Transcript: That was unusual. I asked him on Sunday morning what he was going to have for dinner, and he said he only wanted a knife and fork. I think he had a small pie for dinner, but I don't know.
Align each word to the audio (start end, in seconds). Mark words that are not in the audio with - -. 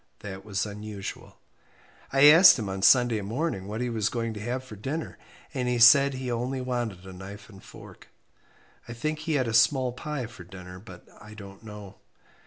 That 0.21 0.43
was 0.43 0.65
unusual. 0.65 1.37
I 2.11 2.23
asked 2.25 2.57
him 2.57 2.69
on 2.69 2.81
Sunday 2.81 3.21
morning 3.21 3.67
what 3.67 3.81
he 3.81 3.89
was 3.91 4.09
going 4.09 4.33
to 4.33 4.39
have 4.39 4.63
for 4.63 4.75
dinner, 4.75 5.19
and 5.53 5.67
he 5.67 5.77
said 5.77 6.15
he 6.15 6.31
only 6.31 6.59
wanted 6.59 7.05
a 7.05 7.13
knife 7.13 7.49
and 7.49 7.63
fork. 7.63 8.07
I 8.87 8.93
think 8.93 9.19
he 9.19 9.33
had 9.33 9.47
a 9.47 9.53
small 9.53 9.91
pie 9.91 10.25
for 10.25 10.43
dinner, 10.43 10.79
but 10.79 11.07
I 11.21 11.35
don't 11.35 11.61
know. 11.61 11.97